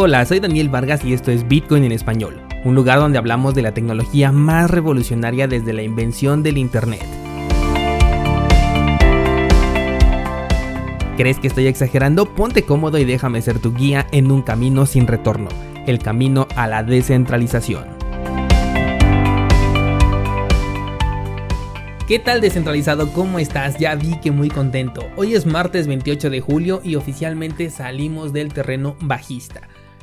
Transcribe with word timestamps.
Hola, 0.00 0.24
soy 0.24 0.38
Daniel 0.38 0.68
Vargas 0.68 1.04
y 1.04 1.12
esto 1.12 1.32
es 1.32 1.48
Bitcoin 1.48 1.82
en 1.82 1.90
español, 1.90 2.40
un 2.64 2.76
lugar 2.76 3.00
donde 3.00 3.18
hablamos 3.18 3.56
de 3.56 3.62
la 3.62 3.74
tecnología 3.74 4.30
más 4.30 4.70
revolucionaria 4.70 5.48
desde 5.48 5.72
la 5.72 5.82
invención 5.82 6.44
del 6.44 6.56
Internet. 6.56 7.02
¿Crees 11.16 11.40
que 11.40 11.48
estoy 11.48 11.66
exagerando? 11.66 12.32
Ponte 12.32 12.62
cómodo 12.62 12.96
y 12.98 13.04
déjame 13.04 13.42
ser 13.42 13.58
tu 13.58 13.74
guía 13.74 14.06
en 14.12 14.30
un 14.30 14.42
camino 14.42 14.86
sin 14.86 15.08
retorno, 15.08 15.48
el 15.88 15.98
camino 15.98 16.46
a 16.54 16.68
la 16.68 16.84
descentralización. 16.84 17.84
¿Qué 22.06 22.20
tal 22.20 22.40
descentralizado? 22.40 23.12
¿Cómo 23.12 23.40
estás? 23.40 23.78
Ya 23.78 23.96
vi 23.96 24.16
que 24.20 24.30
muy 24.30 24.48
contento. 24.48 25.04
Hoy 25.16 25.34
es 25.34 25.44
martes 25.44 25.88
28 25.88 26.30
de 26.30 26.40
julio 26.40 26.80
y 26.84 26.94
oficialmente 26.94 27.68
salimos 27.68 28.32
del 28.32 28.54
terreno 28.54 28.96
bajista. 29.00 29.62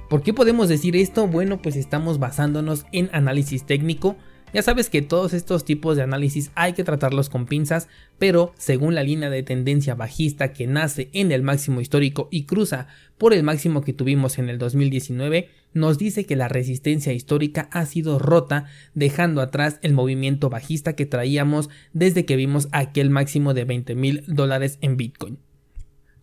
¿Por 0.10 0.22
qué 0.22 0.34
podemos 0.34 0.70
decir 0.70 0.96
esto? 0.96 1.28
Bueno, 1.28 1.62
pues 1.62 1.76
estamos 1.76 2.20
basándonos 2.20 2.86
en 2.92 3.10
análisis 3.12 3.66
técnico. 3.66 4.16
Ya 4.54 4.62
sabes 4.62 4.90
que 4.90 5.02
todos 5.02 5.34
estos 5.34 5.66
tipos 5.66 5.98
de 5.98 6.04
análisis 6.04 6.52
hay 6.54 6.74
que 6.74 6.84
tratarlos 6.84 7.28
con 7.28 7.48
pinzas, 7.48 7.90
pero 8.20 8.54
según 8.56 8.94
la 8.94 9.02
línea 9.02 9.32
de 9.32 9.42
tendencia 9.42 9.96
bajista 9.96 10.54
que 10.54 10.68
nace 10.68 11.10
en 11.12 11.32
el 11.32 11.42
máximo 11.42 11.82
histórico 11.82 12.30
y 12.32 12.46
cruza 12.46 12.88
por 13.18 13.34
el 13.34 13.42
máximo 13.42 13.82
que 13.82 13.94
tuvimos 13.94 14.38
en 14.38 14.48
el 14.50 14.60
2019, 14.60 15.50
nos 15.74 15.98
dice 15.98 16.26
que 16.26 16.36
la 16.36 16.48
resistencia 16.48 17.12
histórica 17.12 17.68
ha 17.72 17.86
sido 17.88 18.20
rota, 18.20 18.66
dejando 18.94 19.42
atrás 19.42 19.80
el 19.82 19.94
movimiento 19.94 20.50
bajista 20.50 20.94
que 20.94 21.08
traíamos 21.08 21.70
desde 21.94 22.26
que 22.26 22.36
vimos 22.36 22.70
aquel 22.72 23.10
máximo 23.10 23.56
de 23.56 23.66
20 23.66 23.96
mil 23.96 24.24
dólares 24.28 24.78
en 24.82 24.98
Bitcoin. 24.98 25.45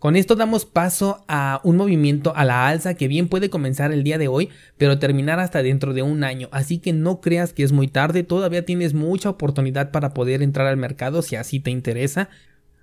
Con 0.03 0.17
esto 0.17 0.35
damos 0.35 0.65
paso 0.65 1.25
a 1.29 1.61
un 1.63 1.77
movimiento 1.77 2.35
a 2.35 2.45
la 2.45 2.67
alza 2.67 2.95
que 2.95 3.07
bien 3.07 3.29
puede 3.29 3.51
comenzar 3.51 3.93
el 3.93 4.03
día 4.03 4.19
de 4.19 4.27
hoy, 4.27 4.49
pero 4.77 4.99
terminar 4.99 5.39
hasta 5.39 5.63
dentro 5.63 5.95
de 5.95 6.03
un 6.03 6.25
año, 6.25 6.49
así 6.51 6.79
que 6.79 6.93
no 6.93 7.21
creas 7.21 7.53
que 7.53 7.63
es 7.63 7.71
muy 7.71 7.87
tarde, 7.87 8.25
todavía 8.25 8.65
tienes 8.65 8.95
mucha 8.95 9.31
oportunidad 9.31 9.93
para 9.93 10.13
poder 10.13 10.43
entrar 10.43 10.67
al 10.67 10.77
mercado 10.77 11.23
si 11.23 11.37
así 11.37 11.61
te 11.61 11.71
interesa. 11.71 12.31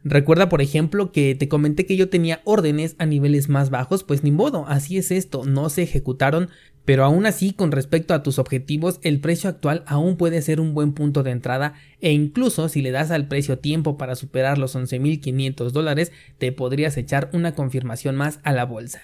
Recuerda, 0.05 0.47
por 0.47 0.61
ejemplo, 0.61 1.11
que 1.11 1.35
te 1.35 1.49
comenté 1.49 1.85
que 1.85 1.97
yo 1.97 2.07
tenía 2.07 2.39
órdenes 2.45 2.95
a 2.99 3.05
niveles 3.05 3.49
más 3.49 3.69
bajos, 3.69 4.05
pues 4.05 4.23
ni 4.23 4.31
modo, 4.31 4.65
así 4.69 4.97
es 4.97 5.11
esto, 5.11 5.43
no 5.43 5.67
se 5.67 5.83
ejecutaron, 5.83 6.47
pero 6.89 7.05
aún 7.05 7.27
así, 7.27 7.53
con 7.53 7.71
respecto 7.71 8.15
a 8.15 8.23
tus 8.23 8.39
objetivos, 8.39 8.99
el 9.03 9.19
precio 9.19 9.47
actual 9.47 9.83
aún 9.85 10.17
puede 10.17 10.41
ser 10.41 10.59
un 10.59 10.73
buen 10.73 10.93
punto 10.93 11.21
de 11.21 11.29
entrada 11.29 11.75
e 12.01 12.13
incluso 12.13 12.67
si 12.67 12.81
le 12.81 12.89
das 12.89 13.11
al 13.11 13.27
precio 13.27 13.59
tiempo 13.59 13.95
para 13.95 14.15
superar 14.15 14.57
los 14.57 14.75
11.500 14.75 15.69
dólares, 15.69 16.11
te 16.39 16.51
podrías 16.51 16.97
echar 16.97 17.29
una 17.31 17.53
confirmación 17.53 18.15
más 18.15 18.39
a 18.41 18.53
la 18.53 18.65
bolsa. 18.65 19.01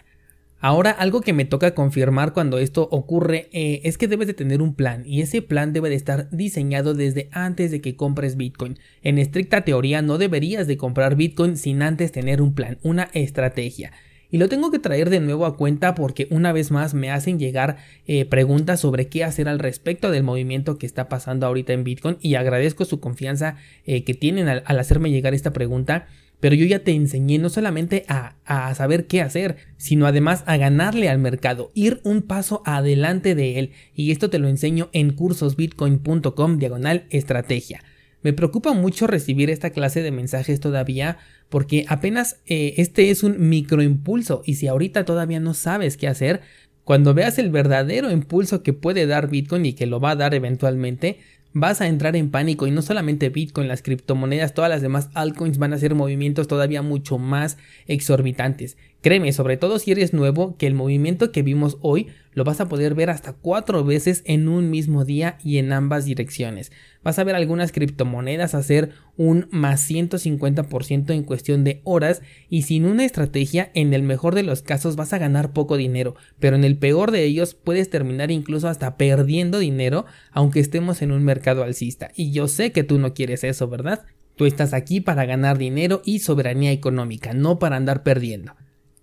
Ahora, 0.59 0.89
algo 0.89 1.21
que 1.21 1.33
me 1.33 1.45
toca 1.45 1.75
confirmar 1.75 2.33
cuando 2.33 2.57
esto 2.57 2.87
ocurre 2.89 3.49
eh, 3.51 3.81
es 3.83 3.99
que 3.99 4.07
debes 4.07 4.25
de 4.25 4.33
tener 4.33 4.63
un 4.63 4.73
plan 4.73 5.03
y 5.05 5.21
ese 5.21 5.43
plan 5.43 5.71
debe 5.71 5.89
de 5.89 5.95
estar 5.95 6.27
diseñado 6.31 6.95
desde 6.95 7.29
antes 7.33 7.69
de 7.69 7.81
que 7.81 7.95
compres 7.95 8.35
Bitcoin. 8.35 8.79
En 9.03 9.19
estricta 9.19 9.61
teoría 9.61 10.01
no 10.01 10.17
deberías 10.17 10.65
de 10.65 10.77
comprar 10.77 11.15
Bitcoin 11.15 11.55
sin 11.55 11.83
antes 11.83 12.11
tener 12.11 12.41
un 12.41 12.55
plan, 12.55 12.79
una 12.81 13.11
estrategia. 13.13 13.91
Y 14.35 14.37
lo 14.37 14.49
tengo 14.49 14.69
que 14.69 14.79
traer 14.79 15.09
de 15.09 15.21
nuevo 15.21 15.45
a 15.45 15.55
cuenta 15.55 15.95
porque 15.95 16.27
una 16.29 16.51
vez 16.51 16.69
más 16.69 16.93
me 16.93 17.09
hacen 17.09 17.39
llegar 17.39 17.77
eh, 18.05 18.25
preguntas 18.25 18.81
sobre 18.81 19.07
qué 19.07 19.23
hacer 19.23 19.47
al 19.47 19.59
respecto 19.59 20.11
del 20.11 20.23
movimiento 20.23 20.77
que 20.77 20.85
está 20.85 21.07
pasando 21.07 21.45
ahorita 21.45 21.71
en 21.71 21.85
Bitcoin 21.85 22.17
y 22.19 22.35
agradezco 22.35 22.83
su 22.83 22.99
confianza 22.99 23.55
eh, 23.85 24.03
que 24.03 24.13
tienen 24.13 24.49
al, 24.49 24.61
hacerme 24.77 25.09
llegar 25.09 25.33
esta 25.33 25.53
pregunta. 25.53 26.07
Pero 26.41 26.53
yo 26.53 26.65
ya 26.65 26.79
te 26.79 26.91
enseñé 26.91 27.37
no 27.37 27.47
solamente 27.47 28.03
a, 28.09 28.35
a, 28.43 28.75
saber 28.75 29.07
qué 29.07 29.21
hacer, 29.21 29.55
sino 29.77 30.05
además 30.05 30.43
a 30.47 30.57
ganarle 30.57 31.07
al 31.07 31.17
mercado, 31.17 31.71
ir 31.73 32.01
un 32.03 32.21
paso 32.21 32.61
adelante 32.65 33.35
de 33.35 33.57
él. 33.57 33.71
Y 33.95 34.11
esto 34.11 34.29
te 34.29 34.39
lo 34.39 34.49
enseño 34.49 34.89
en 34.91 35.13
cursosbitcoin.com 35.13 36.57
diagonal 36.57 37.05
estrategia. 37.09 37.85
Me 38.25 38.33
preocupa 38.33 38.73
mucho 38.73 39.05
recibir 39.05 39.51
esta 39.51 39.69
clase 39.69 40.01
de 40.01 40.09
mensajes 40.09 40.59
todavía 40.59 41.19
porque 41.47 41.85
apenas 41.87 42.37
eh, 42.47 42.73
este 42.77 43.11
es 43.11 43.21
un 43.21 43.49
microimpulso 43.49 44.41
y 44.43 44.55
si 44.55 44.65
ahorita 44.65 45.05
todavía 45.05 45.39
no 45.39 45.53
sabes 45.53 45.95
qué 45.95 46.07
hacer, 46.07 46.41
cuando 46.83 47.13
veas 47.13 47.37
el 47.37 47.51
verdadero 47.51 48.09
impulso 48.09 48.63
que 48.63 48.73
puede 48.73 49.05
dar 49.05 49.29
Bitcoin 49.29 49.67
y 49.67 49.73
que 49.73 49.85
lo 49.85 49.99
va 49.99 50.09
a 50.09 50.15
dar 50.15 50.33
eventualmente, 50.33 51.19
vas 51.53 51.81
a 51.81 51.87
entrar 51.87 52.15
en 52.15 52.31
pánico 52.31 52.65
y 52.65 52.71
no 52.71 52.81
solamente 52.81 53.29
Bitcoin, 53.29 53.67
las 53.67 53.83
criptomonedas, 53.83 54.55
todas 54.55 54.71
las 54.71 54.81
demás 54.81 55.11
altcoins 55.13 55.59
van 55.59 55.73
a 55.73 55.75
hacer 55.75 55.93
movimientos 55.93 56.47
todavía 56.47 56.81
mucho 56.81 57.19
más 57.19 57.59
exorbitantes. 57.85 58.75
Créeme, 59.05 59.33
sobre 59.33 59.55
todo 59.55 59.77
si 59.77 59.91
eres 59.91 60.13
nuevo, 60.13 60.57
que 60.57 60.65
el 60.65 60.73
movimiento 60.73 61.31
que 61.31 61.43
vimos 61.43 61.77
hoy 61.81 62.07
lo 62.33 62.43
vas 62.43 62.59
a 62.59 62.67
poder 62.67 62.95
ver 62.95 63.11
hasta 63.11 63.33
cuatro 63.33 63.85
veces 63.85 64.23
en 64.25 64.47
un 64.47 64.71
mismo 64.71 65.05
día 65.05 65.37
y 65.43 65.59
en 65.59 65.73
ambas 65.73 66.05
direcciones. 66.05 66.71
Vas 67.03 67.19
a 67.19 67.23
ver 67.23 67.35
algunas 67.35 67.71
criptomonedas 67.71 68.55
hacer 68.55 68.93
un 69.15 69.47
más 69.51 69.87
150% 69.87 71.13
en 71.13 71.21
cuestión 71.21 71.63
de 71.63 71.81
horas 71.83 72.23
y 72.49 72.63
sin 72.63 72.85
una 72.85 73.05
estrategia 73.05 73.69
en 73.75 73.93
el 73.93 74.01
mejor 74.01 74.33
de 74.33 74.41
los 74.41 74.63
casos 74.63 74.95
vas 74.95 75.13
a 75.13 75.19
ganar 75.19 75.53
poco 75.53 75.77
dinero, 75.77 76.15
pero 76.39 76.55
en 76.55 76.63
el 76.63 76.75
peor 76.75 77.11
de 77.11 77.25
ellos 77.25 77.53
puedes 77.53 77.91
terminar 77.91 78.31
incluso 78.31 78.69
hasta 78.69 78.97
perdiendo 78.97 79.59
dinero 79.59 80.07
aunque 80.31 80.61
estemos 80.61 81.03
en 81.03 81.11
un 81.11 81.23
mercado 81.23 81.61
alcista. 81.61 82.09
Y 82.15 82.31
yo 82.31 82.47
sé 82.47 82.71
que 82.71 82.83
tú 82.83 82.97
no 82.97 83.13
quieres 83.13 83.43
eso, 83.43 83.67
¿verdad? 83.67 84.03
Tú 84.35 84.47
estás 84.47 84.73
aquí 84.73 84.99
para 84.99 85.25
ganar 85.25 85.59
dinero 85.59 86.01
y 86.05 86.21
soberanía 86.21 86.71
económica, 86.71 87.33
no 87.33 87.59
para 87.59 87.75
andar 87.75 88.01
perdiendo. 88.01 88.55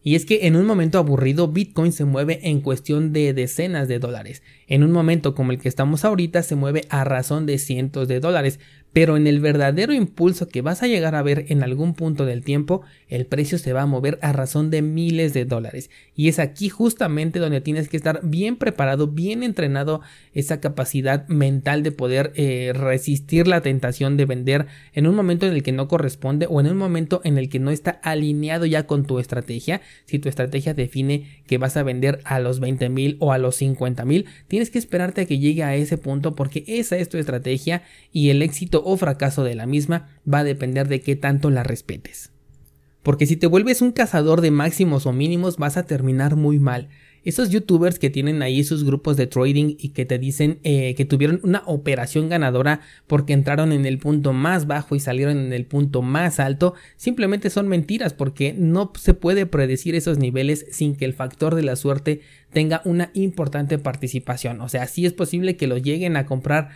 Y 0.05 0.17
es 0.17 0.27
que 0.27 0.47
en 0.47 0.57
un 0.57 0.67
momento 0.67 0.99
aburrido 0.99 1.49
Bitcoin 1.49 1.93
se 1.93 2.05
mueve 2.05 2.41
en 2.43 2.61
cuestión 2.61 3.13
de 3.13 3.33
decenas 3.35 3.89
de 3.89 3.99
dólares. 3.99 4.43
En 4.67 4.83
un 4.83 4.91
momento 4.91 5.35
como 5.35 5.53
el 5.53 5.59
que 5.59 5.69
estamos 5.69 6.05
ahorita 6.05 6.43
se 6.43 6.57
mueve 6.57 6.85
a 6.89 7.05
razón 7.05 7.47
de 7.47 7.59
cientos 7.59 8.09
de 8.09 8.21
dólares 8.21 8.59
pero 8.93 9.17
en 9.17 9.27
el 9.27 9.41
verdadero 9.41 9.93
impulso 9.93 10.49
que 10.49 10.63
vas 10.63 10.83
a 10.83 10.87
llegar 10.87 11.15
a 11.15 11.23
ver 11.23 11.47
en 11.49 11.63
algún 11.63 11.95
punto 11.95 12.27
del 12.27 12.45
tiempo, 12.45 12.83
el 13.09 13.27
precio 13.27 13.59
se 13.59 13.73
va 13.73 13.83
a 13.83 13.87
mover 13.87 14.19
a 14.23 14.33
razón 14.33 14.71
de 14.71 14.83
miles 14.83 15.33
de 15.33 15.45
dólares. 15.45 15.91
Y 16.15 16.29
es 16.29 16.39
aquí 16.39 16.69
justamente 16.69 17.39
donde 17.39 17.61
tienes 17.61 17.89
que 17.89 17.97
estar 17.97 18.21
bien 18.23 18.57
preparado, 18.57 19.09
bien 19.09 19.43
entrenado, 19.43 20.03
esa 20.35 20.61
capacidad 20.61 21.27
mental 21.29 21.83
de 21.83 21.93
poder 21.93 22.33
eh, 22.37 22.73
resistir 22.75 23.47
la 23.47 23.63
tentación 23.63 24.17
de 24.17 24.27
vender 24.27 24.67
en 24.93 25.07
un 25.07 25.15
momento 25.15 25.47
en 25.47 25.53
el 25.55 25.63
que 25.63 25.73
no 25.73 25.89
corresponde 25.89 26.47
o 26.49 26.61
en 26.61 26.67
un 26.67 26.77
momento 26.77 27.21
en 27.25 27.39
el 27.39 27.49
que 27.49 27.59
no 27.59 27.71
está 27.71 27.91
alineado 28.03 28.67
ya 28.67 28.87
con 28.87 29.07
tu 29.07 29.19
estrategia. 29.19 29.81
Si 30.05 30.19
tu 30.19 30.29
estrategia 30.29 30.75
define 30.75 31.43
que 31.47 31.59
vas 31.59 31.77
a 31.77 31.83
vender 31.83 32.21
a 32.25 32.41
los 32.41 32.61
20 32.61 32.89
mil 32.89 33.17
o 33.21 33.33
a 33.33 33.39
los 33.39 33.57
50 33.57 34.05
mil, 34.05 34.27
tienes 34.49 34.71
que 34.71 34.79
esperarte 34.79 35.23
a 35.23 35.25
que 35.25 35.39
llegue 35.39 35.63
a 35.63 35.75
ese 35.75 35.99
punto 35.99 36.35
porque 36.35 36.65
esa 36.67 36.97
es 36.97 37.09
tu 37.09 37.19
estrategia 37.19 37.83
y 38.13 38.31
el 38.31 38.43
éxito 38.43 38.82
o 38.85 38.97
fracaso 38.97 39.45
de 39.45 39.55
la 39.55 39.67
misma 39.67 40.09
va 40.33 40.39
a 40.39 40.45
depender 40.45 40.89
de 40.89 41.01
qué 41.01 41.17
tanto 41.17 41.51
la 41.51 41.63
respetes. 41.63 42.33
Porque 43.03 43.27
si 43.27 43.37
te 43.37 43.47
vuelves 43.47 43.83
un 43.83 43.93
cazador 43.93 44.41
de 44.41 44.51
máximos 44.51 45.07
o 45.07 45.13
mínimos 45.13 45.57
vas 45.57 45.77
a 45.77 45.87
terminar 45.87 46.37
muy 46.37 46.59
mal. 46.59 46.89
Esos 47.25 47.51
youtubers 47.51 48.01
que 48.01 48.11
tienen 48.11 48.43
ahí 48.43 48.65
sus 48.65 48.83
grupos 48.83 49.17
de 49.17 49.29
trading 49.29 49.77
y 49.79 49.91
que 49.91 50.05
te 50.05 50.19
dicen 50.19 50.59
eh, 50.65 50.95
que 50.97 51.05
tuvieron 51.05 51.39
una 51.45 51.63
operación 51.67 52.29
ganadora 52.29 52.81
porque 53.07 53.33
entraron 53.33 53.71
en 53.71 53.87
el 53.87 53.99
punto 53.99 54.33
más 54.33 54.67
bajo 54.67 54.97
y 54.97 55.01
salieron 55.01 55.39
en 55.39 55.53
el 55.53 55.67
punto 55.67 56.03
más 56.03 56.41
alto, 56.41 56.75
simplemente 56.97 57.49
son 57.49 57.69
mentiras 57.69 58.13
porque 58.13 58.55
no 58.59 58.93
se 58.99 59.15
puede 59.15 59.47
predecir 59.47 59.95
esos 59.95 60.19
niveles 60.19 60.67
sin 60.73 60.97
que 60.97 61.05
el 61.05 61.15
factor 61.15 61.55
de 61.55 61.63
la 61.63 61.77
suerte 61.77 62.23
tenga 62.53 62.83
una 62.85 63.11
importante 63.15 63.79
participación. 63.79 64.61
O 64.61 64.69
sea, 64.69 64.89
sí 64.89 65.07
es 65.07 65.13
posible 65.13 65.57
que 65.57 65.69
lo 65.69 65.79
lleguen 65.79 66.17
a 66.17 66.27
comprar 66.27 66.71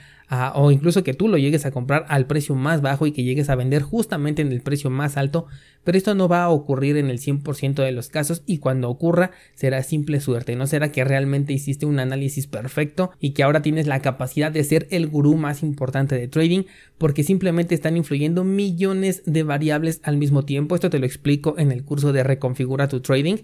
o 0.54 0.70
incluso 0.72 1.04
que 1.04 1.14
tú 1.14 1.28
lo 1.28 1.38
llegues 1.38 1.66
a 1.66 1.70
comprar 1.70 2.04
al 2.08 2.26
precio 2.26 2.54
más 2.54 2.82
bajo 2.82 3.06
y 3.06 3.12
que 3.12 3.22
llegues 3.22 3.48
a 3.48 3.54
vender 3.54 3.82
justamente 3.82 4.42
en 4.42 4.50
el 4.50 4.60
precio 4.60 4.90
más 4.90 5.16
alto, 5.16 5.46
pero 5.84 5.96
esto 5.96 6.14
no 6.14 6.28
va 6.28 6.42
a 6.42 6.48
ocurrir 6.48 6.96
en 6.96 7.10
el 7.10 7.18
100% 7.18 7.74
de 7.74 7.92
los 7.92 8.08
casos 8.08 8.42
y 8.44 8.58
cuando 8.58 8.90
ocurra 8.90 9.30
será 9.54 9.82
simple 9.82 10.20
suerte, 10.20 10.56
no 10.56 10.66
será 10.66 10.90
que 10.90 11.04
realmente 11.04 11.52
hiciste 11.52 11.86
un 11.86 12.00
análisis 12.00 12.46
perfecto 12.46 13.12
y 13.20 13.30
que 13.30 13.44
ahora 13.44 13.62
tienes 13.62 13.86
la 13.86 14.02
capacidad 14.02 14.50
de 14.50 14.64
ser 14.64 14.88
el 14.90 15.06
gurú 15.06 15.36
más 15.36 15.62
importante 15.62 16.16
de 16.16 16.28
trading 16.28 16.64
porque 16.98 17.22
simplemente 17.22 17.74
están 17.74 17.96
influyendo 17.96 18.42
millones 18.42 19.22
de 19.26 19.44
variables 19.44 20.00
al 20.02 20.16
mismo 20.16 20.44
tiempo, 20.44 20.74
esto 20.74 20.90
te 20.90 20.98
lo 20.98 21.06
explico 21.06 21.54
en 21.58 21.70
el 21.70 21.84
curso 21.84 22.12
de 22.12 22.24
reconfigura 22.24 22.88
tu 22.88 23.00
trading 23.00 23.36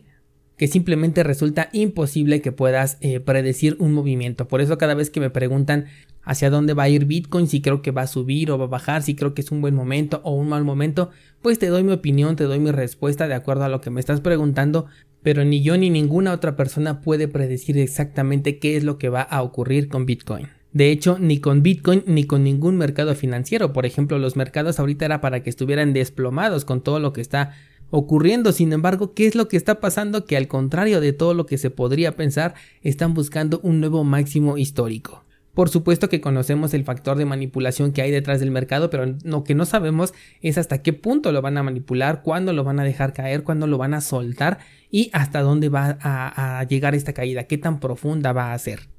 que 0.62 0.68
simplemente 0.68 1.24
resulta 1.24 1.70
imposible 1.72 2.40
que 2.40 2.52
puedas 2.52 2.96
eh, 3.00 3.18
predecir 3.18 3.74
un 3.80 3.92
movimiento. 3.92 4.46
Por 4.46 4.60
eso 4.60 4.78
cada 4.78 4.94
vez 4.94 5.10
que 5.10 5.18
me 5.18 5.28
preguntan 5.28 5.86
hacia 6.22 6.50
dónde 6.50 6.72
va 6.72 6.84
a 6.84 6.88
ir 6.88 7.04
Bitcoin, 7.04 7.48
si 7.48 7.60
creo 7.60 7.82
que 7.82 7.90
va 7.90 8.02
a 8.02 8.06
subir 8.06 8.48
o 8.52 8.58
va 8.58 8.66
a 8.66 8.68
bajar, 8.68 9.02
si 9.02 9.16
creo 9.16 9.34
que 9.34 9.40
es 9.40 9.50
un 9.50 9.60
buen 9.60 9.74
momento 9.74 10.20
o 10.22 10.36
un 10.36 10.48
mal 10.48 10.62
momento, 10.62 11.10
pues 11.40 11.58
te 11.58 11.66
doy 11.66 11.82
mi 11.82 11.90
opinión, 11.90 12.36
te 12.36 12.44
doy 12.44 12.60
mi 12.60 12.70
respuesta 12.70 13.26
de 13.26 13.34
acuerdo 13.34 13.64
a 13.64 13.68
lo 13.68 13.80
que 13.80 13.90
me 13.90 13.98
estás 13.98 14.20
preguntando, 14.20 14.86
pero 15.24 15.44
ni 15.44 15.64
yo 15.64 15.76
ni 15.76 15.90
ninguna 15.90 16.32
otra 16.32 16.54
persona 16.54 17.00
puede 17.00 17.26
predecir 17.26 17.76
exactamente 17.76 18.60
qué 18.60 18.76
es 18.76 18.84
lo 18.84 18.98
que 18.98 19.08
va 19.08 19.22
a 19.22 19.42
ocurrir 19.42 19.88
con 19.88 20.06
Bitcoin. 20.06 20.46
De 20.72 20.92
hecho, 20.92 21.18
ni 21.18 21.40
con 21.40 21.64
Bitcoin 21.64 22.04
ni 22.06 22.22
con 22.22 22.44
ningún 22.44 22.76
mercado 22.76 23.16
financiero. 23.16 23.72
Por 23.72 23.84
ejemplo, 23.84 24.20
los 24.20 24.36
mercados 24.36 24.78
ahorita 24.78 25.06
era 25.06 25.20
para 25.20 25.42
que 25.42 25.50
estuvieran 25.50 25.92
desplomados 25.92 26.64
con 26.64 26.82
todo 26.82 27.00
lo 27.00 27.12
que 27.12 27.20
está 27.20 27.52
ocurriendo. 27.92 28.50
Sin 28.50 28.72
embargo, 28.72 29.14
¿qué 29.14 29.26
es 29.26 29.36
lo 29.36 29.46
que 29.46 29.56
está 29.56 29.78
pasando? 29.78 30.24
Que 30.24 30.36
al 30.36 30.48
contrario 30.48 31.00
de 31.00 31.12
todo 31.12 31.34
lo 31.34 31.46
que 31.46 31.58
se 31.58 31.70
podría 31.70 32.16
pensar, 32.16 32.54
están 32.82 33.14
buscando 33.14 33.60
un 33.62 33.78
nuevo 33.78 34.02
máximo 34.02 34.58
histórico. 34.58 35.22
Por 35.54 35.68
supuesto 35.68 36.08
que 36.08 36.22
conocemos 36.22 36.72
el 36.72 36.84
factor 36.84 37.18
de 37.18 37.26
manipulación 37.26 37.92
que 37.92 38.00
hay 38.00 38.10
detrás 38.10 38.40
del 38.40 38.50
mercado, 38.50 38.88
pero 38.88 39.14
lo 39.22 39.44
que 39.44 39.54
no 39.54 39.66
sabemos 39.66 40.14
es 40.40 40.56
hasta 40.56 40.80
qué 40.80 40.94
punto 40.94 41.30
lo 41.30 41.42
van 41.42 41.58
a 41.58 41.62
manipular, 41.62 42.22
cuándo 42.22 42.54
lo 42.54 42.64
van 42.64 42.80
a 42.80 42.84
dejar 42.84 43.12
caer, 43.12 43.42
cuándo 43.42 43.66
lo 43.66 43.76
van 43.76 43.92
a 43.92 44.00
soltar 44.00 44.60
y 44.90 45.10
hasta 45.12 45.42
dónde 45.42 45.68
va 45.68 45.98
a, 46.00 46.64
llegar 46.64 46.94
esta 46.94 47.12
caída, 47.12 47.44
qué 47.44 47.58
tan 47.58 47.80
profunda 47.80 48.32
va 48.32 48.54
a 48.54 48.58
ser. 48.58 48.91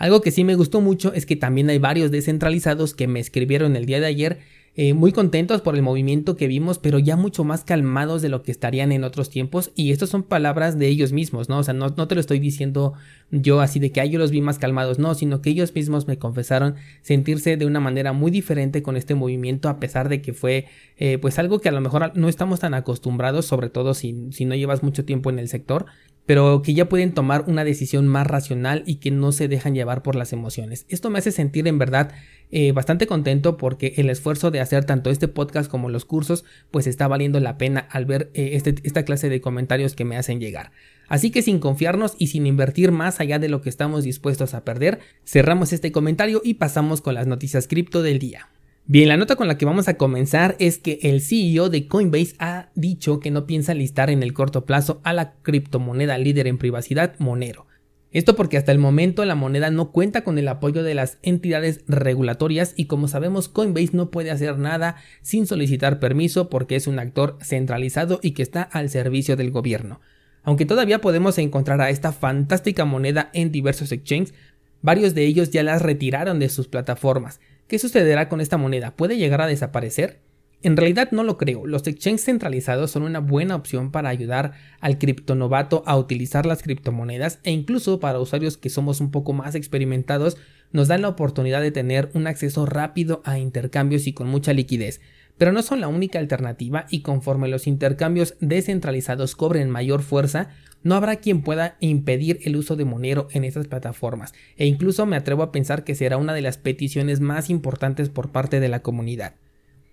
Algo 0.00 0.22
que 0.22 0.30
sí 0.30 0.44
me 0.44 0.54
gustó 0.54 0.80
mucho 0.80 1.12
es 1.12 1.26
que 1.26 1.36
también 1.36 1.68
hay 1.68 1.76
varios 1.76 2.10
descentralizados 2.10 2.94
que 2.94 3.06
me 3.06 3.20
escribieron 3.20 3.76
el 3.76 3.84
día 3.84 4.00
de 4.00 4.06
ayer 4.06 4.38
eh, 4.74 4.94
muy 4.94 5.12
contentos 5.12 5.60
por 5.60 5.76
el 5.76 5.82
movimiento 5.82 6.36
que 6.36 6.46
vimos, 6.46 6.78
pero 6.78 6.98
ya 6.98 7.16
mucho 7.16 7.44
más 7.44 7.64
calmados 7.64 8.22
de 8.22 8.30
lo 8.30 8.42
que 8.42 8.50
estarían 8.50 8.92
en 8.92 9.04
otros 9.04 9.28
tiempos. 9.28 9.72
Y 9.74 9.92
estas 9.92 10.08
son 10.08 10.22
palabras 10.22 10.78
de 10.78 10.88
ellos 10.88 11.12
mismos, 11.12 11.50
¿no? 11.50 11.58
O 11.58 11.62
sea, 11.62 11.74
no, 11.74 11.92
te 11.92 12.14
lo 12.14 12.20
estoy 12.22 12.38
diciendo 12.38 12.94
yo 13.30 13.60
así 13.60 13.78
de 13.78 13.92
que 13.92 14.08
yo 14.08 14.18
los 14.18 14.30
vi 14.30 14.40
más 14.40 14.58
calmados, 14.58 14.98
no, 14.98 15.14
sino 15.14 15.42
que 15.42 15.50
ellos 15.50 15.74
mismos 15.74 16.06
me 16.08 16.16
confesaron 16.16 16.76
sentirse 17.02 17.58
de 17.58 17.66
una 17.66 17.80
manera 17.80 18.14
muy 18.14 18.30
diferente 18.30 18.82
con 18.82 18.96
este 18.96 19.14
movimiento, 19.14 19.68
a 19.68 19.80
pesar 19.80 20.08
de 20.08 20.22
que 20.22 20.32
fue 20.32 20.64
eh, 20.96 21.18
pues 21.18 21.38
algo 21.38 21.58
que 21.58 21.68
a 21.68 21.72
lo 21.72 21.82
mejor 21.82 22.12
no 22.16 22.30
estamos 22.30 22.60
tan 22.60 22.72
acostumbrados, 22.72 23.44
sobre 23.44 23.68
todo 23.68 23.92
si, 23.92 24.28
si 24.32 24.46
no 24.46 24.54
llevas 24.54 24.82
mucho 24.82 25.04
tiempo 25.04 25.28
en 25.28 25.40
el 25.40 25.48
sector 25.48 25.84
pero 26.30 26.62
que 26.62 26.74
ya 26.74 26.88
pueden 26.88 27.12
tomar 27.12 27.42
una 27.48 27.64
decisión 27.64 28.06
más 28.06 28.24
racional 28.24 28.84
y 28.86 29.00
que 29.00 29.10
no 29.10 29.32
se 29.32 29.48
dejan 29.48 29.74
llevar 29.74 30.04
por 30.04 30.14
las 30.14 30.32
emociones. 30.32 30.86
Esto 30.88 31.10
me 31.10 31.18
hace 31.18 31.32
sentir 31.32 31.66
en 31.66 31.80
verdad 31.80 32.12
eh, 32.52 32.70
bastante 32.70 33.08
contento 33.08 33.56
porque 33.56 33.94
el 33.96 34.08
esfuerzo 34.08 34.52
de 34.52 34.60
hacer 34.60 34.84
tanto 34.84 35.10
este 35.10 35.26
podcast 35.26 35.68
como 35.68 35.88
los 35.88 36.04
cursos 36.04 36.44
pues 36.70 36.86
está 36.86 37.08
valiendo 37.08 37.40
la 37.40 37.58
pena 37.58 37.80
al 37.80 38.06
ver 38.06 38.30
eh, 38.34 38.50
este, 38.52 38.76
esta 38.84 39.04
clase 39.04 39.28
de 39.28 39.40
comentarios 39.40 39.96
que 39.96 40.04
me 40.04 40.16
hacen 40.16 40.38
llegar. 40.38 40.70
Así 41.08 41.32
que 41.32 41.42
sin 41.42 41.58
confiarnos 41.58 42.14
y 42.16 42.28
sin 42.28 42.46
invertir 42.46 42.92
más 42.92 43.18
allá 43.18 43.40
de 43.40 43.48
lo 43.48 43.60
que 43.60 43.68
estamos 43.68 44.04
dispuestos 44.04 44.54
a 44.54 44.64
perder, 44.64 45.00
cerramos 45.24 45.72
este 45.72 45.90
comentario 45.90 46.42
y 46.44 46.54
pasamos 46.54 47.00
con 47.00 47.14
las 47.14 47.26
noticias 47.26 47.66
cripto 47.66 48.02
del 48.04 48.20
día. 48.20 48.50
Bien, 48.92 49.06
la 49.06 49.16
nota 49.16 49.36
con 49.36 49.46
la 49.46 49.56
que 49.56 49.66
vamos 49.66 49.86
a 49.86 49.94
comenzar 49.94 50.56
es 50.58 50.78
que 50.78 50.98
el 51.02 51.20
CEO 51.20 51.68
de 51.68 51.86
Coinbase 51.86 52.34
ha 52.40 52.70
dicho 52.74 53.20
que 53.20 53.30
no 53.30 53.46
piensa 53.46 53.72
listar 53.72 54.10
en 54.10 54.24
el 54.24 54.32
corto 54.32 54.66
plazo 54.66 55.00
a 55.04 55.12
la 55.12 55.34
criptomoneda 55.42 56.18
líder 56.18 56.48
en 56.48 56.58
privacidad, 56.58 57.14
Monero. 57.20 57.68
Esto 58.10 58.34
porque 58.34 58.56
hasta 58.56 58.72
el 58.72 58.80
momento 58.80 59.24
la 59.24 59.36
moneda 59.36 59.70
no 59.70 59.92
cuenta 59.92 60.24
con 60.24 60.38
el 60.38 60.48
apoyo 60.48 60.82
de 60.82 60.94
las 60.94 61.18
entidades 61.22 61.84
regulatorias 61.86 62.74
y 62.74 62.86
como 62.86 63.06
sabemos 63.06 63.48
Coinbase 63.48 63.90
no 63.92 64.10
puede 64.10 64.32
hacer 64.32 64.58
nada 64.58 64.96
sin 65.22 65.46
solicitar 65.46 66.00
permiso 66.00 66.50
porque 66.50 66.74
es 66.74 66.88
un 66.88 66.98
actor 66.98 67.38
centralizado 67.42 68.18
y 68.24 68.32
que 68.32 68.42
está 68.42 68.62
al 68.62 68.90
servicio 68.90 69.36
del 69.36 69.52
gobierno. 69.52 70.00
Aunque 70.42 70.66
todavía 70.66 71.00
podemos 71.00 71.38
encontrar 71.38 71.80
a 71.80 71.90
esta 71.90 72.10
fantástica 72.10 72.84
moneda 72.84 73.30
en 73.34 73.52
diversos 73.52 73.92
exchanges, 73.92 74.34
varios 74.82 75.14
de 75.14 75.26
ellos 75.26 75.50
ya 75.50 75.62
las 75.62 75.80
retiraron 75.80 76.40
de 76.40 76.48
sus 76.48 76.66
plataformas 76.66 77.38
¿Qué 77.70 77.78
sucederá 77.78 78.28
con 78.28 78.40
esta 78.40 78.56
moneda? 78.56 78.96
¿Puede 78.96 79.16
llegar 79.16 79.40
a 79.40 79.46
desaparecer? 79.46 80.18
En 80.64 80.76
realidad 80.76 81.12
no 81.12 81.22
lo 81.22 81.38
creo. 81.38 81.68
Los 81.68 81.86
exchanges 81.86 82.24
centralizados 82.24 82.90
son 82.90 83.04
una 83.04 83.20
buena 83.20 83.54
opción 83.54 83.92
para 83.92 84.08
ayudar 84.08 84.54
al 84.80 84.98
criptonovato 84.98 85.84
a 85.86 85.96
utilizar 85.96 86.46
las 86.46 86.64
criptomonedas 86.64 87.38
e 87.44 87.52
incluso 87.52 88.00
para 88.00 88.18
usuarios 88.18 88.56
que 88.56 88.70
somos 88.70 89.00
un 89.00 89.12
poco 89.12 89.34
más 89.34 89.54
experimentados 89.54 90.36
nos 90.72 90.88
dan 90.88 91.02
la 91.02 91.10
oportunidad 91.10 91.60
de 91.60 91.70
tener 91.70 92.10
un 92.12 92.26
acceso 92.26 92.66
rápido 92.66 93.22
a 93.24 93.38
intercambios 93.38 94.08
y 94.08 94.14
con 94.14 94.26
mucha 94.26 94.52
liquidez. 94.52 95.00
Pero 95.38 95.52
no 95.52 95.62
son 95.62 95.80
la 95.80 95.86
única 95.86 96.18
alternativa 96.18 96.86
y 96.90 97.02
conforme 97.02 97.46
los 97.46 97.68
intercambios 97.68 98.34
descentralizados 98.40 99.36
cobren 99.36 99.70
mayor 99.70 100.02
fuerza, 100.02 100.50
no 100.82 100.94
habrá 100.94 101.16
quien 101.16 101.42
pueda 101.42 101.76
impedir 101.80 102.40
el 102.44 102.56
uso 102.56 102.76
de 102.76 102.84
Monero 102.84 103.28
en 103.32 103.44
estas 103.44 103.68
plataformas, 103.68 104.32
e 104.56 104.66
incluso 104.66 105.06
me 105.06 105.16
atrevo 105.16 105.42
a 105.42 105.52
pensar 105.52 105.84
que 105.84 105.94
será 105.94 106.16
una 106.16 106.34
de 106.34 106.42
las 106.42 106.58
peticiones 106.58 107.20
más 107.20 107.50
importantes 107.50 108.08
por 108.08 108.30
parte 108.30 108.60
de 108.60 108.68
la 108.68 108.80
comunidad. 108.80 109.34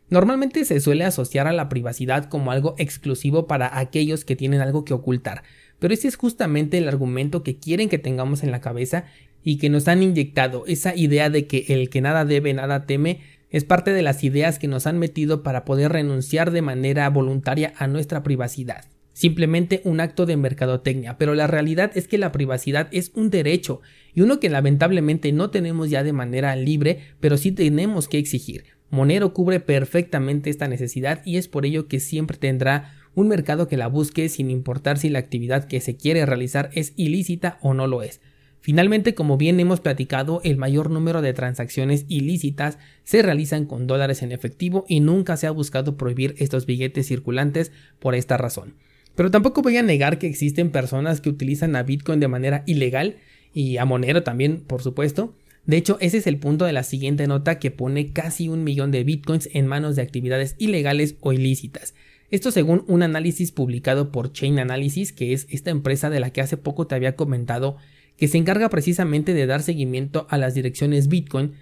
Normalmente 0.09 0.63
se 0.63 0.79
suele 0.79 1.03
asociar 1.03 1.47
a 1.47 1.53
la 1.53 1.67
privacidad 1.67 2.29
como 2.29 2.51
algo 2.51 2.75
exclusivo 2.77 3.45
para 3.45 3.77
aquellos 3.77 4.23
que 4.23 4.37
tienen 4.37 4.61
algo 4.61 4.85
que 4.85 4.93
ocultar, 4.93 5.43
pero 5.79 5.93
ese 5.93 6.07
es 6.07 6.15
justamente 6.15 6.77
el 6.77 6.87
argumento 6.87 7.43
que 7.43 7.57
quieren 7.57 7.89
que 7.89 7.99
tengamos 7.99 8.43
en 8.43 8.51
la 8.51 8.61
cabeza 8.61 9.05
y 9.43 9.57
que 9.57 9.69
nos 9.69 9.87
han 9.89 10.01
inyectado 10.01 10.63
esa 10.65 10.95
idea 10.95 11.29
de 11.29 11.45
que 11.45 11.65
el 11.67 11.89
que 11.89 12.01
nada 12.01 12.23
debe 12.23 12.53
nada 12.53 12.85
teme 12.85 13.19
es 13.49 13.65
parte 13.65 13.91
de 13.91 14.01
las 14.01 14.23
ideas 14.23 14.59
que 14.59 14.67
nos 14.67 14.87
han 14.87 14.97
metido 14.97 15.43
para 15.43 15.65
poder 15.65 15.91
renunciar 15.91 16.51
de 16.51 16.61
manera 16.61 17.09
voluntaria 17.09 17.73
a 17.77 17.87
nuestra 17.87 18.23
privacidad 18.23 18.85
simplemente 19.17 19.81
un 19.83 19.99
acto 19.99 20.27
de 20.27 20.37
mercadotecnia, 20.37 21.17
pero 21.17 21.33
la 21.33 21.47
realidad 21.47 21.91
es 21.95 22.07
que 22.07 22.19
la 22.19 22.31
privacidad 22.31 22.87
es 22.91 23.11
un 23.15 23.31
derecho 23.31 23.81
y 24.13 24.21
uno 24.21 24.39
que 24.39 24.47
lamentablemente 24.47 25.31
no 25.31 25.49
tenemos 25.49 25.89
ya 25.89 26.03
de 26.03 26.13
manera 26.13 26.55
libre, 26.55 26.99
pero 27.19 27.35
sí 27.35 27.51
tenemos 27.51 28.07
que 28.07 28.19
exigir. 28.19 28.65
Monero 28.91 29.33
cubre 29.33 29.59
perfectamente 29.59 30.51
esta 30.51 30.67
necesidad 30.67 31.23
y 31.25 31.37
es 31.37 31.47
por 31.47 31.65
ello 31.65 31.87
que 31.87 31.99
siempre 31.99 32.37
tendrá 32.37 32.93
un 33.15 33.27
mercado 33.27 33.67
que 33.67 33.75
la 33.75 33.87
busque 33.87 34.29
sin 34.29 34.51
importar 34.51 34.99
si 34.99 35.09
la 35.09 35.17
actividad 35.17 35.63
que 35.63 35.81
se 35.81 35.97
quiere 35.97 36.23
realizar 36.27 36.69
es 36.73 36.93
ilícita 36.95 37.57
o 37.63 37.73
no 37.73 37.87
lo 37.87 38.03
es. 38.03 38.21
Finalmente, 38.59 39.15
como 39.15 39.37
bien 39.37 39.59
hemos 39.59 39.79
platicado, 39.79 40.41
el 40.43 40.57
mayor 40.57 40.91
número 40.91 41.23
de 41.23 41.33
transacciones 41.33 42.05
ilícitas 42.07 42.77
se 43.03 43.23
realizan 43.23 43.65
con 43.65 43.87
dólares 43.87 44.21
en 44.21 44.31
efectivo 44.31 44.85
y 44.87 44.99
nunca 44.99 45.37
se 45.37 45.47
ha 45.47 45.51
buscado 45.51 45.97
prohibir 45.97 46.35
estos 46.37 46.67
billetes 46.67 47.07
circulantes 47.07 47.71
por 47.97 48.13
esta 48.13 48.37
razón. 48.37 48.75
Pero 49.17 49.31
tampoco 49.31 49.63
voy 49.63 49.75
a 49.77 49.81
negar 49.81 50.19
que 50.19 50.27
existen 50.27 50.69
personas 50.69 51.21
que 51.21 51.29
utilizan 51.29 51.75
a 51.75 51.81
Bitcoin 51.81 52.19
de 52.19 52.27
manera 52.27 52.61
ilegal 52.67 53.15
y 53.51 53.77
a 53.77 53.85
Monero 53.85 54.21
también, 54.21 54.61
por 54.61 54.83
supuesto. 54.83 55.33
De 55.65 55.75
hecho, 55.75 55.97
ese 56.01 56.17
es 56.17 56.27
el 56.27 56.37
punto 56.37 56.65
de 56.65 56.71
la 56.71 56.83
siguiente 56.83 57.25
nota 57.25 57.57
que 57.57 57.71
pone 57.71 58.13
casi 58.13 58.47
un 58.47 58.63
millón 58.63 58.91
de 58.91 59.03
Bitcoins 59.03 59.49
en 59.53 59.65
manos 59.65 59.95
de 59.95 60.03
actividades 60.03 60.53
ilegales 60.59 61.15
o 61.21 61.33
ilícitas. 61.33 61.95
Esto 62.29 62.51
según 62.51 62.83
un 62.87 63.01
análisis 63.01 63.51
publicado 63.51 64.11
por 64.11 64.33
Chain 64.33 64.59
Analysis, 64.59 65.11
que 65.13 65.33
es 65.33 65.47
esta 65.49 65.71
empresa 65.71 66.11
de 66.11 66.19
la 66.19 66.29
que 66.29 66.41
hace 66.41 66.55
poco 66.55 66.85
te 66.85 66.93
había 66.93 67.15
comentado, 67.15 67.77
que 68.17 68.27
se 68.27 68.37
encarga 68.37 68.69
precisamente 68.69 69.33
de 69.33 69.47
dar 69.47 69.63
seguimiento 69.63 70.27
a 70.29 70.37
las 70.37 70.53
direcciones 70.53 71.07
Bitcoin. 71.07 71.53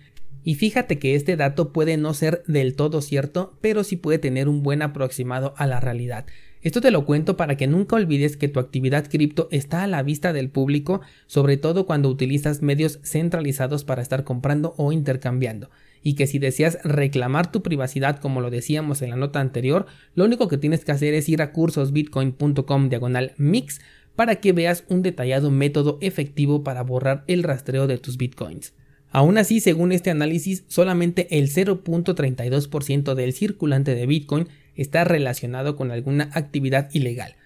Y 0.45 0.55
fíjate 0.55 0.99
que 0.99 1.15
este 1.15 1.35
dato 1.35 1.73
puede 1.73 1.97
no 1.97 2.13
ser 2.13 2.43
del 2.45 2.75
todo 2.75 3.01
cierto, 3.01 3.57
pero 3.61 3.83
sí 3.83 3.97
puede 3.97 4.19
tener 4.19 4.47
un 4.47 4.61
buen 4.61 4.83
aproximado 4.83 5.55
a 5.57 5.65
la 5.65 5.79
realidad. 5.79 6.27
Esto 6.61 6.81
te 6.81 6.91
lo 6.91 7.03
cuento 7.03 7.35
para 7.35 7.57
que 7.57 7.65
nunca 7.65 7.95
olvides 7.95 8.37
que 8.37 8.47
tu 8.47 8.59
actividad 8.59 9.09
cripto 9.09 9.47
está 9.49 9.81
a 9.81 9.87
la 9.87 10.03
vista 10.03 10.33
del 10.33 10.49
público, 10.49 11.01
sobre 11.25 11.57
todo 11.57 11.87
cuando 11.87 12.09
utilizas 12.09 12.61
medios 12.61 12.99
centralizados 13.03 13.83
para 13.85 14.03
estar 14.03 14.23
comprando 14.23 14.75
o 14.77 14.91
intercambiando, 14.91 15.71
y 16.03 16.13
que 16.13 16.27
si 16.27 16.37
deseas 16.37 16.77
reclamar 16.83 17.51
tu 17.51 17.63
privacidad 17.63 18.19
como 18.19 18.39
lo 18.39 18.51
decíamos 18.51 19.01
en 19.01 19.09
la 19.09 19.15
nota 19.15 19.39
anterior, 19.39 19.87
lo 20.13 20.25
único 20.25 20.47
que 20.47 20.59
tienes 20.59 20.85
que 20.85 20.91
hacer 20.91 21.15
es 21.15 21.27
ir 21.27 21.41
a 21.41 21.53
cursosbitcoin.com 21.53 22.89
diagonal 22.89 23.33
mix 23.37 23.81
para 24.15 24.35
que 24.35 24.53
veas 24.53 24.83
un 24.89 25.01
detallado 25.01 25.49
método 25.49 25.97
efectivo 26.01 26.63
para 26.63 26.83
borrar 26.83 27.23
el 27.27 27.41
rastreo 27.41 27.87
de 27.87 27.97
tus 27.97 28.17
bitcoins. 28.17 28.73
Aún 29.15 29.37
así, 29.37 29.61
según 29.61 29.93
este 29.93 30.09
análisis, 30.09 30.65
solamente 30.67 31.39
el 31.39 31.49
0.32% 31.49 33.13
del 33.13 33.31
circulante 33.31 33.95
de 33.95 34.05
Bitcoin 34.05 34.49
está 34.75 35.05
relacionado 35.05 35.77
con 35.77 35.91
alguna 35.91 36.29
actividad 36.33 36.89
ilegal. 36.91 37.37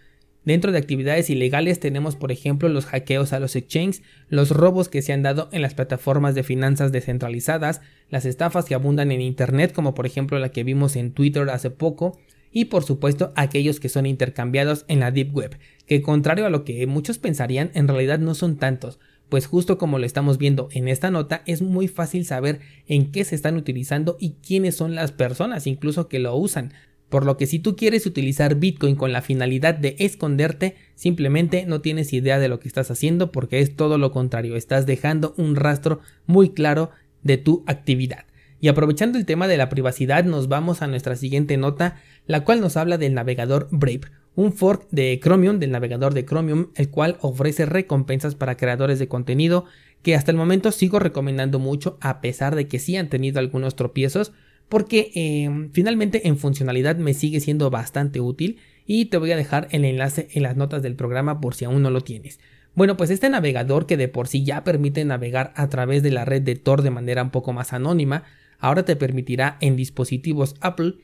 Dentro 0.43 0.71
de 0.71 0.79
actividades 0.79 1.29
ilegales 1.29 1.79
tenemos 1.79 2.15
por 2.15 2.31
ejemplo 2.31 2.69
los 2.69 2.87
hackeos 2.87 3.33
a 3.33 3.39
los 3.39 3.55
exchanges, 3.55 4.01
los 4.29 4.49
robos 4.49 4.89
que 4.89 5.03
se 5.03 5.13
han 5.13 5.21
dado 5.21 5.47
en 5.51 5.61
las 5.61 5.75
plataformas 5.75 6.33
de 6.33 6.41
finanzas 6.41 6.91
descentralizadas, 6.91 7.81
las 8.09 8.25
estafas 8.25 8.65
que 8.65 8.73
abundan 8.73 9.11
en 9.11 9.21
Internet 9.21 9.71
como 9.71 9.93
por 9.93 10.07
ejemplo 10.07 10.39
la 10.39 10.49
que 10.49 10.63
vimos 10.63 10.95
en 10.95 11.11
Twitter 11.11 11.47
hace 11.51 11.69
poco, 11.69 12.17
y 12.51 12.65
por 12.65 12.83
supuesto 12.83 13.31
aquellos 13.35 13.79
que 13.79 13.89
son 13.89 14.07
intercambiados 14.07 14.85
en 14.87 15.01
la 15.01 15.11
Deep 15.11 15.35
Web, 15.35 15.59
que 15.85 16.01
contrario 16.01 16.47
a 16.47 16.49
lo 16.49 16.65
que 16.65 16.87
muchos 16.87 17.19
pensarían 17.19 17.69
en 17.75 17.87
realidad 17.87 18.17
no 18.17 18.33
son 18.33 18.57
tantos, 18.57 18.97
pues 19.29 19.47
justo 19.47 19.77
como 19.77 19.99
lo 19.99 20.05
estamos 20.05 20.37
viendo 20.37 20.69
en 20.71 20.87
esta 20.87 21.11
nota 21.11 21.43
es 21.45 21.61
muy 21.61 21.87
fácil 21.87 22.25
saber 22.25 22.59
en 22.87 23.11
qué 23.11 23.23
se 23.23 23.35
están 23.35 23.55
utilizando 23.55 24.17
y 24.19 24.35
quiénes 24.45 24.75
son 24.75 24.95
las 24.95 25.11
personas 25.11 25.67
incluso 25.67 26.07
que 26.07 26.19
lo 26.19 26.35
usan, 26.35 26.73
por 27.09 27.25
lo 27.25 27.37
que 27.37 27.47
si 27.47 27.59
tú 27.59 27.75
quieres 27.75 28.05
utilizar 28.05 28.55
Bitcoin 28.55 28.95
con 28.95 29.11
la 29.11 29.21
finalidad 29.21 29.73
de 29.73 29.95
esconderte, 29.99 30.75
simplemente 30.95 31.65
no 31.65 31.81
tienes 31.81 32.13
idea 32.13 32.39
de 32.39 32.47
lo 32.47 32.59
que 32.59 32.67
estás 32.67 32.91
haciendo 32.91 33.31
porque 33.31 33.59
es 33.59 33.75
todo 33.75 33.97
lo 33.97 34.11
contrario, 34.11 34.55
estás 34.55 34.85
dejando 34.85 35.33
un 35.37 35.55
rastro 35.55 36.01
muy 36.27 36.51
claro 36.51 36.91
de 37.23 37.37
tu 37.37 37.63
actividad. 37.65 38.25
Y 38.61 38.67
aprovechando 38.67 39.17
el 39.17 39.25
tema 39.25 39.47
de 39.47 39.57
la 39.57 39.69
privacidad, 39.69 40.23
nos 40.25 40.49
vamos 40.49 40.81
a 40.81 40.87
nuestra 40.87 41.15
siguiente 41.15 41.57
nota, 41.57 42.01
la 42.27 42.43
cual 42.43 42.61
nos 42.61 42.77
habla 42.77 42.97
del 42.97 43.13
navegador 43.13 43.69
Brave, 43.71 44.01
un 44.35 44.53
fork 44.53 44.87
de 44.91 45.19
Chromium, 45.21 45.59
del 45.59 45.71
navegador 45.71 46.13
de 46.13 46.25
Chromium, 46.25 46.67
el 46.75 46.89
cual 46.89 47.17
ofrece 47.21 47.65
recompensas 47.65 48.35
para 48.35 48.57
creadores 48.57 48.99
de 48.99 49.07
contenido 49.07 49.65
que 50.01 50.15
hasta 50.15 50.31
el 50.31 50.37
momento 50.37 50.71
sigo 50.71 50.99
recomendando 50.99 51.59
mucho 51.59 51.97
a 52.01 52.21
pesar 52.21 52.55
de 52.55 52.67
que 52.67 52.79
sí 52.79 52.95
han 52.95 53.09
tenido 53.09 53.39
algunos 53.39 53.75
tropiezos, 53.75 54.31
porque 54.69 55.11
em, 55.15 55.71
finalmente 55.71 56.27
en 56.27 56.37
funcionalidad 56.37 56.95
me 56.95 57.13
sigue 57.13 57.39
siendo 57.39 57.69
bastante 57.69 58.21
útil 58.21 58.59
y 58.85 59.05
te 59.05 59.17
voy 59.17 59.31
a 59.31 59.37
dejar 59.37 59.67
el 59.71 59.83
enlace 59.83 60.29
en 60.33 60.43
las 60.43 60.55
notas 60.55 60.81
del 60.81 60.95
programa 60.95 61.41
por 61.41 61.55
si 61.55 61.65
aún 61.65 61.81
no 61.81 61.89
lo 61.89 62.01
tienes. 62.01 62.39
Bueno, 62.75 62.95
pues 62.95 63.09
este 63.09 63.29
navegador 63.29 63.87
que 63.87 63.97
de 63.97 64.07
por 64.07 64.27
sí 64.27 64.43
ya 64.43 64.63
permite 64.63 65.03
navegar 65.03 65.51
a 65.55 65.67
través 65.69 66.03
de 66.03 66.11
la 66.11 66.23
red 66.23 66.41
de 66.43 66.55
Tor 66.55 66.81
de 66.81 66.91
manera 66.91 67.23
un 67.23 67.31
poco 67.31 67.51
más 67.51 67.73
anónima, 67.73 68.23
ahora 68.59 68.85
te 68.85 68.95
permitirá 68.95 69.57
en 69.59 69.75
dispositivos 69.75 70.55
Apple 70.61 70.95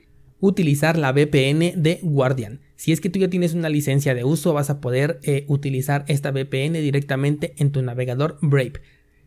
utilizar 0.45 0.97
la 0.97 1.11
VPN 1.11 1.81
de 1.81 1.99
Guardian. 2.01 2.61
Si 2.75 2.91
es 2.91 3.01
que 3.01 3.09
tú 3.09 3.19
ya 3.19 3.29
tienes 3.29 3.53
una 3.53 3.69
licencia 3.69 4.13
de 4.13 4.23
uso, 4.23 4.53
vas 4.53 4.69
a 4.69 4.79
poder 4.79 5.19
eh, 5.23 5.45
utilizar 5.47 6.05
esta 6.07 6.31
VPN 6.31 6.73
directamente 6.73 7.53
en 7.57 7.71
tu 7.71 7.81
navegador 7.81 8.37
Brave. 8.41 8.81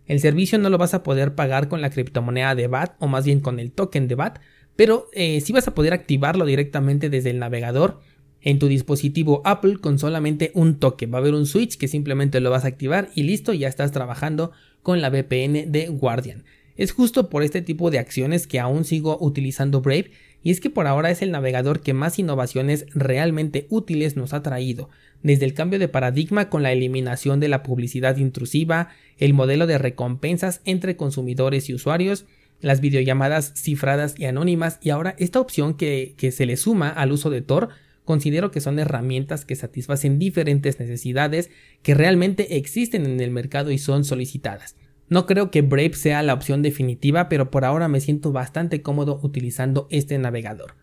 El 0.06 0.20
servicio 0.20 0.58
no 0.58 0.70
lo 0.70 0.78
vas 0.78 0.94
a 0.94 1.02
poder 1.02 1.34
pagar 1.34 1.68
con 1.68 1.80
la 1.80 1.90
criptomoneda 1.90 2.54
de 2.54 2.66
BAT 2.66 2.96
o 2.98 3.08
más 3.08 3.24
bien 3.24 3.40
con 3.40 3.58
el 3.60 3.72
token 3.72 4.08
de 4.08 4.14
BAT, 4.14 4.38
pero 4.76 5.08
eh, 5.12 5.40
sí 5.40 5.52
vas 5.52 5.68
a 5.68 5.74
poder 5.74 5.92
activarlo 5.92 6.46
directamente 6.46 7.10
desde 7.10 7.30
el 7.30 7.38
navegador 7.38 8.00
en 8.40 8.58
tu 8.58 8.68
dispositivo 8.68 9.42
Apple 9.44 9.78
con 9.78 9.98
solamente 9.98 10.52
un 10.54 10.78
toque. 10.78 11.06
Va 11.06 11.18
a 11.18 11.20
haber 11.20 11.34
un 11.34 11.46
switch 11.46 11.76
que 11.76 11.88
simplemente 11.88 12.40
lo 12.40 12.50
vas 12.50 12.64
a 12.64 12.68
activar 12.68 13.10
y 13.14 13.24
listo, 13.24 13.52
ya 13.52 13.68
estás 13.68 13.92
trabajando 13.92 14.52
con 14.82 15.00
la 15.00 15.10
VPN 15.10 15.72
de 15.72 15.88
Guardian. 15.88 16.44
Es 16.76 16.92
justo 16.92 17.28
por 17.28 17.42
este 17.42 17.60
tipo 17.60 17.90
de 17.90 17.98
acciones 17.98 18.46
que 18.46 18.60
aún 18.60 18.84
sigo 18.84 19.18
utilizando 19.20 19.80
Brave 19.80 20.12
y 20.42 20.50
es 20.50 20.60
que 20.60 20.70
por 20.70 20.86
ahora 20.86 21.10
es 21.10 21.22
el 21.22 21.30
navegador 21.30 21.80
que 21.80 21.94
más 21.94 22.18
innovaciones 22.18 22.86
realmente 22.94 23.66
útiles 23.70 24.16
nos 24.16 24.32
ha 24.32 24.42
traído, 24.42 24.88
desde 25.22 25.44
el 25.44 25.54
cambio 25.54 25.78
de 25.78 25.88
paradigma 25.88 26.48
con 26.48 26.62
la 26.62 26.72
eliminación 26.72 27.40
de 27.40 27.48
la 27.48 27.62
publicidad 27.62 28.16
intrusiva, 28.16 28.88
el 29.18 29.34
modelo 29.34 29.66
de 29.66 29.78
recompensas 29.78 30.60
entre 30.64 30.96
consumidores 30.96 31.68
y 31.68 31.74
usuarios, 31.74 32.24
las 32.60 32.80
videollamadas 32.80 33.52
cifradas 33.54 34.14
y 34.18 34.24
anónimas 34.26 34.78
y 34.82 34.90
ahora 34.90 35.14
esta 35.18 35.40
opción 35.40 35.74
que, 35.74 36.14
que 36.16 36.32
se 36.32 36.46
le 36.46 36.56
suma 36.56 36.88
al 36.88 37.12
uso 37.12 37.30
de 37.30 37.40
Tor 37.40 37.68
considero 38.04 38.50
que 38.50 38.60
son 38.60 38.78
herramientas 38.78 39.44
que 39.44 39.54
satisfacen 39.54 40.18
diferentes 40.18 40.80
necesidades 40.80 41.50
que 41.82 41.94
realmente 41.94 42.56
existen 42.56 43.04
en 43.04 43.20
el 43.20 43.30
mercado 43.30 43.70
y 43.70 43.78
son 43.78 44.04
solicitadas. 44.04 44.76
No 45.08 45.26
creo 45.26 45.50
que 45.50 45.62
Brave 45.62 45.94
sea 45.94 46.22
la 46.22 46.34
opción 46.34 46.62
definitiva, 46.62 47.28
pero 47.28 47.50
por 47.50 47.64
ahora 47.64 47.88
me 47.88 48.00
siento 48.00 48.32
bastante 48.32 48.82
cómodo 48.82 49.18
utilizando 49.22 49.86
este 49.90 50.18
navegador. 50.18 50.74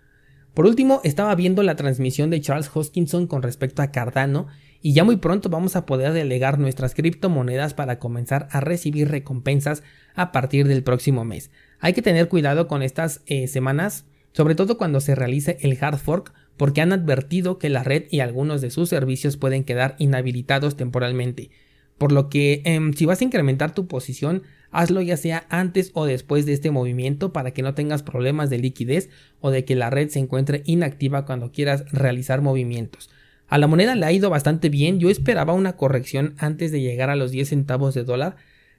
Por 0.55 0.65
último, 0.65 1.01
estaba 1.03 1.36
viendo 1.36 1.63
la 1.63 1.75
transmisión 1.75 2.29
de 2.29 2.39
Charles 2.39 2.72
Hoskinson 2.74 3.27
con 3.27 3.44
respecto 3.44 3.82
a 3.82 3.91
Cardano 3.91 4.48
y 4.82 4.94
ya 4.94 5.03
muy 5.03 5.17
pronto 5.17 5.50
vamos 5.50 5.75
a 5.75 5.86
poder 5.86 6.13
delegar 6.13 6.60
nuestras 6.60 6.96
criptomonedas 6.96 7.74
para 7.74 8.00
comenzar 8.00 8.48
a 8.51 8.62
recibir 8.62 9.10
recompensas 9.10 9.84
a 10.15 10.32
partir 10.32 10.67
del 10.67 10.82
próximo 10.82 11.25
mes. 11.25 11.51
Hay 11.79 11.94
que 11.94 12.01
tener 12.01 12.29
cuidado 12.29 12.67
con 12.67 12.84
estas 12.84 13.22
eh, 13.25 13.48
semanas, 13.48 14.05
sobre 14.32 14.55
todo 14.55 14.77
cuando 14.77 15.01
se 15.01 15.13
realice 15.13 15.58
el 15.62 15.77
hard 15.82 15.98
fork 15.98 16.34
porque 16.55 16.82
han 16.82 16.94
advertido 16.94 17.60
que 17.60 17.70
la 17.70 17.84
red 17.84 18.05
y 18.10 18.22
algunos 18.22 18.62
de 18.62 18.72
sus 18.72 18.89
servicios 18.89 19.38
pueden 19.38 19.65
quedar 19.65 19.96
inhabilitados 20.00 20.77
temporalmente. 20.77 21.50
Por 21.98 22.12
lo 22.12 22.30
que 22.30 22.62
em, 22.66 22.94
si 22.94 23.06
vas 23.06 23.22
a 23.22 23.24
incrementar 23.24 23.74
tu 23.74 23.88
posición, 23.88 24.44
hazlo 24.72 25.02
ya 25.02 25.16
sea 25.16 25.46
antes 25.50 25.92
o 25.94 26.06
después 26.06 26.46
de 26.46 26.54
este 26.54 26.72
movimiento 26.72 27.32
para 27.32 27.52
que 27.52 27.62
no 27.62 27.74
tengas 27.74 28.04
problemas 28.04 28.50
de 28.50 28.60
liquidez 28.60 29.10
o 29.40 29.50
de 29.50 29.64
que 29.64 29.75
la 29.75 29.90
red 29.90 30.10
se 30.10 30.20
encuentre 30.20 30.64
inactiva 30.66 31.25
cuando 31.25 31.52
quieras 31.52 31.86
realizar 31.92 32.42
movimientos. 32.42 33.10
A 33.48 33.58
la 33.58 33.68
moneda 33.68 33.96
le 33.96 34.06
ha 34.06 34.12
ido 34.12 34.30
bastante 34.30 34.70
bien, 34.70 35.00
yo 35.00 35.10
esperaba 35.10 35.54
una 35.54 35.78
corrección 35.78 36.34
antes 36.38 36.72
de 36.72 36.82
llegar 36.82 37.10
a 37.10 37.16
los 37.16 37.32
10 37.32 37.50
centavos 37.50 37.94
de 37.94 38.04
dólar, 38.04 38.36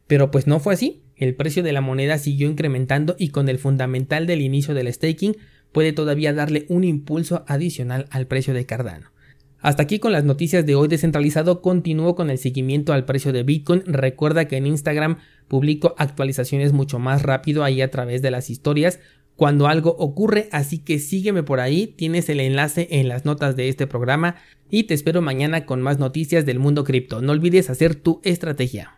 pero 0.06 0.30
pues 0.30 0.46
no 0.46 0.60
fue 0.60 0.74
así, 0.74 1.02
el 1.16 1.34
precio 1.34 1.62
de 1.62 1.72
la 1.72 1.80
moneda 1.80 2.18
siguió 2.18 2.48
incrementando 2.48 3.16
y 3.18 3.28
con 3.28 3.48
el 3.48 3.58
fundamental 3.58 4.26
del 4.26 4.42
inicio 4.42 4.74
del 4.74 4.92
staking 4.92 5.36
puede 5.72 5.92
todavía 5.92 6.32
darle 6.32 6.66
un 6.68 6.84
impulso 6.84 7.44
adicional 7.48 8.06
al 8.10 8.26
precio 8.26 8.54
de 8.54 8.66
Cardano. 8.66 9.10
Hasta 9.60 9.82
aquí 9.82 9.98
con 9.98 10.12
las 10.12 10.24
noticias 10.24 10.64
de 10.66 10.74
hoy 10.74 10.88
descentralizado, 10.88 11.62
continúo 11.62 12.14
con 12.14 12.30
el 12.30 12.38
seguimiento 12.38 12.92
al 12.92 13.04
precio 13.04 13.32
de 13.32 13.42
Bitcoin. 13.42 13.82
Recuerda 13.86 14.46
que 14.46 14.56
en 14.56 14.66
Instagram 14.66 15.18
publico 15.48 15.94
actualizaciones 15.98 16.72
mucho 16.72 16.98
más 16.98 17.22
rápido 17.22 17.64
ahí 17.64 17.80
a 17.80 17.90
través 17.90 18.22
de 18.22 18.30
las 18.30 18.50
historias 18.50 19.00
cuando 19.36 19.66
algo 19.66 19.94
ocurre, 19.98 20.48
así 20.50 20.78
que 20.78 20.98
sígueme 20.98 21.42
por 21.42 21.60
ahí, 21.60 21.86
tienes 21.86 22.28
el 22.30 22.40
enlace 22.40 22.88
en 22.90 23.08
las 23.08 23.26
notas 23.26 23.54
de 23.54 23.68
este 23.68 23.86
programa 23.86 24.36
y 24.70 24.84
te 24.84 24.94
espero 24.94 25.20
mañana 25.20 25.66
con 25.66 25.82
más 25.82 25.98
noticias 25.98 26.46
del 26.46 26.58
mundo 26.58 26.84
cripto. 26.84 27.20
No 27.20 27.32
olvides 27.32 27.68
hacer 27.68 27.94
tu 27.94 28.20
estrategia. 28.24 28.94